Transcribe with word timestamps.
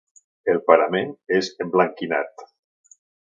El 0.53 0.61
parament 0.69 1.11
és 1.41 1.51
emblanquinat. 1.65 2.45